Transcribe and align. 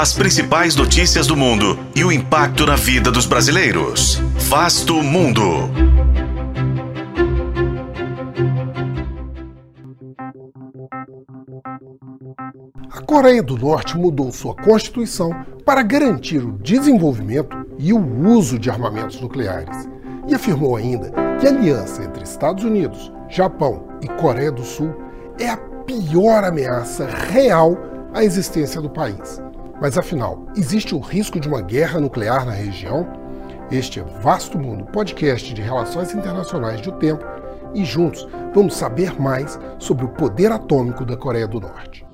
As 0.00 0.12
principais 0.12 0.76
notícias 0.76 1.26
do 1.26 1.36
mundo 1.36 1.76
e 1.92 2.04
o 2.04 2.12
impacto 2.12 2.64
na 2.64 2.76
vida 2.76 3.10
dos 3.10 3.26
brasileiros. 3.26 4.22
Vasto 4.48 5.02
Mundo. 5.02 5.42
A 12.88 13.00
Coreia 13.00 13.42
do 13.42 13.58
Norte 13.58 13.98
mudou 13.98 14.30
sua 14.30 14.54
constituição 14.54 15.32
para 15.64 15.82
garantir 15.82 16.44
o 16.44 16.52
desenvolvimento 16.52 17.56
e 17.76 17.92
o 17.92 18.28
uso 18.28 18.56
de 18.56 18.70
armamentos 18.70 19.20
nucleares. 19.20 19.88
E 20.28 20.34
afirmou 20.36 20.76
ainda 20.76 21.10
que 21.40 21.46
a 21.48 21.50
aliança 21.50 22.04
entre 22.04 22.22
Estados 22.22 22.62
Unidos, 22.62 23.12
Japão 23.28 23.88
e 24.00 24.06
Coreia 24.06 24.52
do 24.52 24.62
Sul 24.62 24.94
é 25.40 25.48
a 25.48 25.56
pior 25.56 26.44
ameaça 26.44 27.04
real 27.04 27.76
à 28.14 28.22
existência 28.22 28.80
do 28.80 28.88
país. 28.88 29.42
Mas 29.80 29.96
afinal, 29.96 30.44
existe 30.56 30.92
o 30.92 30.98
risco 30.98 31.38
de 31.38 31.46
uma 31.46 31.60
guerra 31.60 32.00
nuclear 32.00 32.44
na 32.44 32.50
região? 32.50 33.06
Este 33.70 34.00
é 34.00 34.02
Vasto 34.02 34.58
Mundo, 34.58 34.84
podcast 34.86 35.54
de 35.54 35.62
relações 35.62 36.12
internacionais 36.12 36.80
do 36.80 36.90
tempo, 36.92 37.24
e 37.72 37.84
juntos 37.84 38.26
vamos 38.52 38.74
saber 38.74 39.20
mais 39.20 39.58
sobre 39.78 40.04
o 40.04 40.08
poder 40.08 40.50
atômico 40.50 41.04
da 41.04 41.16
Coreia 41.16 41.46
do 41.46 41.60
Norte. 41.60 42.04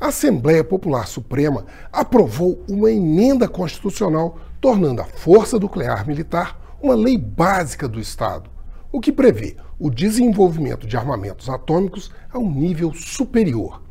A 0.00 0.08
Assembleia 0.08 0.62
Popular 0.62 1.08
Suprema 1.08 1.66
aprovou 1.92 2.62
uma 2.70 2.92
emenda 2.92 3.48
constitucional 3.48 4.38
tornando 4.60 5.02
a 5.02 5.06
força 5.06 5.58
nuclear 5.58 6.06
militar 6.06 6.78
uma 6.80 6.94
lei 6.94 7.18
básica 7.18 7.88
do 7.88 7.98
Estado, 7.98 8.48
o 8.92 9.00
que 9.00 9.10
prevê 9.10 9.56
o 9.76 9.90
desenvolvimento 9.90 10.86
de 10.86 10.96
armamentos 10.96 11.48
atômicos 11.48 12.12
a 12.32 12.38
um 12.38 12.48
nível 12.48 12.94
superior. 12.94 13.87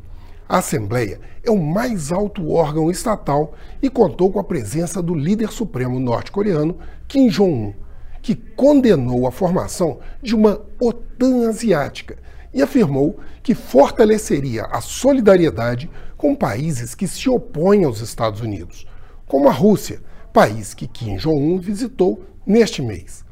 A 0.48 0.58
Assembleia 0.58 1.20
é 1.44 1.50
o 1.50 1.58
mais 1.58 2.10
alto 2.10 2.50
órgão 2.50 2.90
estatal 2.90 3.52
e 3.82 3.90
contou 3.90 4.32
com 4.32 4.40
a 4.40 4.44
presença 4.44 5.02
do 5.02 5.14
líder 5.14 5.50
supremo 5.50 6.00
norte-coreano 6.00 6.78
Kim 7.06 7.28
Jong-un, 7.28 7.74
que 8.22 8.34
condenou 8.34 9.26
a 9.26 9.30
formação 9.30 9.98
de 10.22 10.34
uma 10.34 10.62
OTAN 10.80 11.46
asiática 11.50 12.16
e 12.54 12.62
afirmou 12.62 13.18
que 13.42 13.54
fortaleceria 13.54 14.64
a 14.64 14.80
solidariedade 14.80 15.90
com 16.16 16.34
países 16.34 16.94
que 16.94 17.06
se 17.06 17.28
opõem 17.28 17.84
aos 17.84 18.00
Estados 18.00 18.40
Unidos, 18.40 18.86
como 19.26 19.50
a 19.50 19.52
Rússia, 19.52 20.00
país 20.32 20.72
que 20.72 20.88
Kim 20.88 21.16
Jong-un 21.16 21.58
visitou 21.58 22.24
neste 22.46 22.80
mês. 22.80 23.22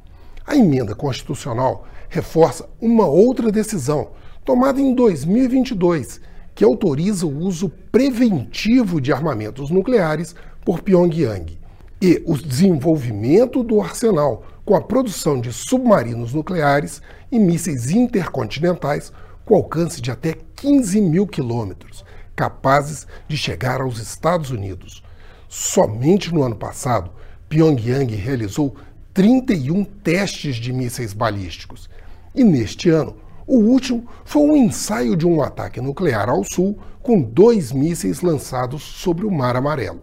A 0.47 0.55
emenda 0.55 0.95
constitucional 0.95 1.87
reforça 2.11 2.69
uma 2.79 3.07
outra 3.07 3.51
decisão 3.51 4.11
tomada 4.45 4.79
em 4.83 4.95
2022, 4.95 6.21
que 6.57 6.65
autoriza 6.65 7.27
o 7.27 7.39
uso 7.39 7.69
preventivo 7.93 8.99
de 8.99 9.13
armamentos 9.13 9.71
nucleares 9.71 10.35
por 10.65 10.81
Pyongyang 10.81 11.59
e 12.01 12.23
o 12.27 12.35
desenvolvimento 12.37 13.63
do 13.63 13.81
arsenal 13.81 14.43
com 14.65 14.75
a 14.75 14.81
produção 14.81 15.39
de 15.39 15.53
submarinos 15.53 16.33
nucleares 16.33 17.03
e 17.31 17.39
mísseis 17.39 17.91
intercontinentais 17.91 19.13
com 19.45 19.55
alcance 19.55 20.01
de 20.01 20.11
até 20.11 20.35
15 20.57 21.01
mil 21.03 21.27
quilômetros, 21.27 22.03
capazes 22.35 23.07
de 23.29 23.37
chegar 23.37 23.83
aos 23.83 23.99
Estados 23.99 24.51
Unidos. 24.51 25.05
Somente 25.49 26.33
no 26.33 26.43
ano 26.43 26.57
passado, 26.57 27.11
Pyongyang 27.51 28.13
realizou 28.17 28.75
31 29.13 29.85
testes 29.85 30.57
de 30.57 30.73
mísseis 30.73 31.13
balísticos. 31.13 31.89
E 32.35 32.43
neste 32.43 32.89
ano, 32.89 33.15
o 33.47 33.59
último 33.59 34.07
foi 34.25 34.43
um 34.43 34.57
ensaio 34.57 35.17
de 35.17 35.27
um 35.27 35.41
ataque 35.41 35.81
nuclear 35.81 36.29
ao 36.29 36.43
sul 36.43 36.79
com 37.01 37.23
dois 37.23 37.71
mísseis 37.71 38.21
lançados 38.21 38.83
sobre 38.83 39.25
o 39.25 39.31
Mar 39.31 39.55
Amarelo. 39.55 40.03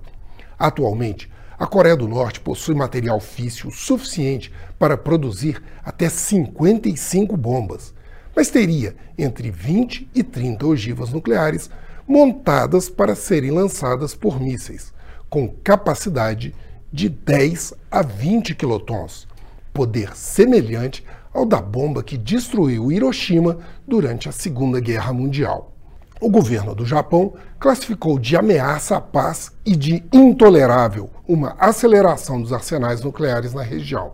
Atualmente, 0.58 1.30
a 1.60 1.68
Coreia 1.68 1.98
do 1.98 2.08
Norte 2.08 2.40
possui 2.40 2.74
material 2.74 3.20
físsil 3.20 3.70
suficiente 3.70 4.52
para 4.80 4.98
produzir 4.98 5.62
até 5.84 6.08
55 6.08 7.36
bombas, 7.36 7.94
mas 8.34 8.50
teria 8.50 8.96
entre 9.18 9.52
20 9.52 10.10
e 10.16 10.24
30 10.24 10.66
ogivas 10.66 11.12
nucleares 11.12 11.70
montadas 12.08 12.90
para 12.90 13.14
serem 13.14 13.52
lançadas 13.52 14.16
por 14.16 14.40
mísseis, 14.40 14.94
com 15.30 15.50
capacidade 15.64 16.56
de 16.92 17.10
10 17.10 17.74
a 17.92 18.02
20 18.02 18.56
quilotons, 18.56 19.28
poder 19.74 20.16
semelhante 20.16 21.04
ao 21.34 21.46
da 21.46 21.60
bomba 21.60 22.04
que 22.04 22.18
destruiu 22.18 22.92
Hiroshima 22.92 23.58
durante 23.88 24.30
a 24.30 24.32
Segunda 24.32 24.80
Guerra 24.80 25.12
Mundial. 25.12 25.74
O 26.22 26.30
governo 26.30 26.74
do 26.74 26.86
Japão 26.86 27.34
classificou 27.60 28.18
de 28.18 28.38
ameaça 28.38 28.96
à 28.96 29.02
paz 29.02 29.52
e 29.66 29.76
de 29.76 30.04
intolerável 30.14 31.10
uma 31.28 31.56
aceleração 31.60 32.42
dos 32.42 32.54
arsenais 32.54 33.02
nucleares 33.02 33.54
na 33.54 33.64
região. 33.64 34.14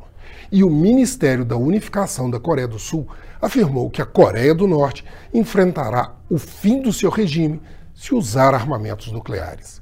E 0.52 0.63
o 0.63 0.69
Ministério 0.69 1.46
da 1.46 1.56
Unificação 1.56 2.30
da 2.30 2.40
Coreia 2.40 2.68
do 2.68 2.80
Sul 2.80 3.07
afirmou 3.40 3.90
que 3.90 4.01
a 4.01 4.06
Coreia 4.06 4.56
do 4.56 4.68
Norte 4.68 5.06
enfrentará 5.34 6.16
o 6.30 6.40
fim 6.40 6.81
do 6.81 6.91
seu 6.91 7.12
regime 7.12 7.62
se 7.94 8.16
usar 8.16 8.56
armamentos 8.56 9.12
nucleares. 9.12 9.81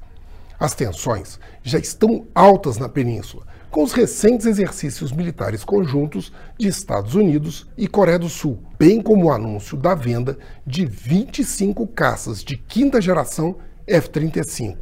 As 0.58 0.74
tensões 0.74 1.38
já 1.62 1.78
estão 1.78 2.26
altas 2.34 2.78
na 2.78 2.88
península, 2.88 3.46
com 3.70 3.82
os 3.82 3.92
recentes 3.92 4.44
exercícios 4.44 5.12
militares 5.12 5.62
conjuntos 5.62 6.32
de 6.58 6.66
Estados 6.66 7.14
Unidos 7.14 7.68
e 7.76 7.86
Coreia 7.86 8.18
do 8.18 8.28
Sul, 8.28 8.58
bem 8.78 9.00
como 9.00 9.26
o 9.26 9.32
anúncio 9.32 9.76
da 9.76 9.94
venda 9.94 10.36
de 10.66 10.84
25 10.84 11.86
caças 11.86 12.42
de 12.42 12.56
quinta 12.56 13.00
geração 13.00 13.56
F-35. 13.86 14.78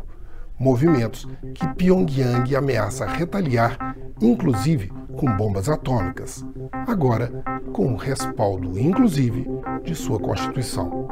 Movimentos 0.59 1.27
que 1.55 1.69
Pyongyang 1.75 2.57
ameaça 2.57 3.05
retaliar, 3.05 3.95
inclusive 4.23 4.91
com 5.15 5.37
bombas 5.37 5.69
atômicas, 5.69 6.43
agora 6.87 7.31
com 7.75 7.93
o 7.93 7.97
respaldo, 7.97 8.79
inclusive, 8.79 9.47
de 9.85 9.95
sua 9.95 10.19
Constituição. 10.19 11.07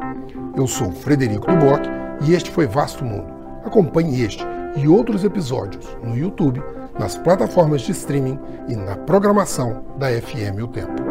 Eu 0.57 0.65
sou 0.65 0.91
Frederico 0.91 1.45
Duboc 1.45 1.85
e 2.23 2.33
este 2.33 2.49
foi 2.49 2.65
Vasto 2.65 3.05
Mundo. 3.05 3.44
Acompanhe 3.65 4.23
este 4.23 4.45
e 4.75 4.87
outros 4.87 5.23
episódios 5.23 5.85
no 6.03 6.15
YouTube, 6.15 6.61
nas 6.99 7.17
plataformas 7.17 7.81
de 7.81 7.91
streaming 7.91 8.39
e 8.67 8.75
na 8.75 8.95
programação 8.95 9.83
da 9.97 10.09
FM 10.09 10.61
O 10.63 10.67
Tempo. 10.67 11.04